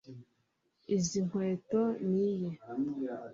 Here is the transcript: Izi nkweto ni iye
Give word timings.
Izi 0.95 1.19
nkweto 1.27 1.81
ni 2.09 2.21
iye 2.31 2.49